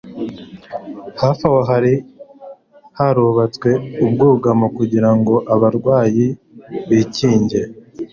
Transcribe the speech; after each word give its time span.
Hafi 1.21 1.43
aho 1.49 1.59
hari 1.69 1.93
harubatswe 2.97 3.69
ubwugamo 4.05 4.65
kugira 4.77 5.09
ngo 5.17 5.35
abarwayi 5.53 6.25
bikinge 6.87 7.61